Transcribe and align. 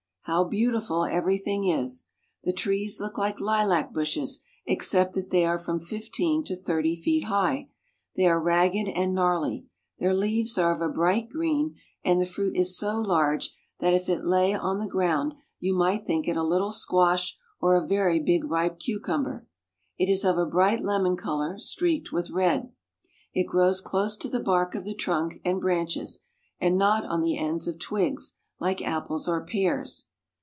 How 0.25 0.43
beautiful 0.45 1.03
everything 1.03 1.65
is! 1.65 2.05
The 2.45 2.53
trees 2.53 3.01
look 3.01 3.17
Uke 3.17 3.39
Hlac 3.39 3.91
bushes, 3.91 4.39
except 4.67 5.15
that 5.15 5.29
they 5.31 5.43
are 5.45 5.57
from 5.59 5.79
fifteen 5.81 6.43
to 6.45 6.55
thirty 6.55 6.95
feet 6.95 7.25
high. 7.25 7.69
They 8.15 8.27
are 8.27 8.39
ragged 8.39 8.87
and 8.87 9.13
gnarly. 9.15 9.65
Their 9.99 10.13
leaves 10.13 10.57
are 10.57 10.73
of 10.73 10.79
a 10.81 10.93
bright 10.93 11.27
green, 11.29 11.75
and 12.05 12.21
the 12.21 12.25
fruit 12.27 12.55
is 12.55 12.77
so 12.77 12.97
large 12.97 13.53
that 13.79 13.93
if 13.95 14.07
it 14.07 14.23
lay 14.23 14.53
on 14.53 14.77
GENERAL 14.77 14.79
VIEW. 14.79 14.79
33 14.79 14.85
the 14.85 14.89
ground 14.91 15.33
you 15.59 15.75
might 15.75 16.05
think 16.07 16.27
it 16.29 16.37
a 16.37 16.43
little 16.43 16.71
squash 16.71 17.35
or 17.59 17.75
a 17.75 17.85
very 17.85 18.19
big 18.19 18.45
ripe 18.45 18.79
cucumber. 18.79 19.45
It 19.97 20.07
is 20.09 20.23
of 20.23 20.37
a 20.37 20.45
bright 20.45 20.81
lemon 20.83 21.17
color, 21.17 21.57
streaked 21.57 22.13
with 22.13 22.29
red. 22.29 22.71
It 23.33 23.47
grows 23.47 23.81
close 23.81 24.15
to 24.17 24.29
the 24.29 24.39
bark 24.39 24.75
of 24.75 24.85
the 24.85 24.95
trunk 24.95 25.41
and 25.43 25.59
branches, 25.59 26.21
and 26.59 26.77
not 26.77 27.03
on 27.05 27.19
the 27.21 27.37
ends 27.37 27.67
of 27.67 27.79
twigs 27.79 28.35
like 28.59 28.83
apples 28.85 29.27
or 29.27 29.43
pears. 29.43 30.07